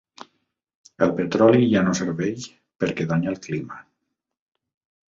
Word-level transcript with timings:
El 1.07 1.13
petroli 1.19 1.69
ja 1.75 1.85
no 1.89 1.95
serveix, 2.01 2.49
perquè 2.85 3.09
danya 3.13 3.33
el 3.35 3.39
clima. 3.47 3.83